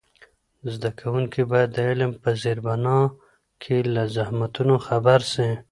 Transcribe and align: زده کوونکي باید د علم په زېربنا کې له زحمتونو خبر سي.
زده 0.73 0.89
کوونکي 0.99 1.41
باید 1.51 1.69
د 1.73 1.77
علم 1.89 2.11
په 2.23 2.29
زېربنا 2.41 2.99
کې 3.61 3.77
له 3.93 4.03
زحمتونو 4.15 4.75
خبر 4.87 5.19
سي. 5.33 5.49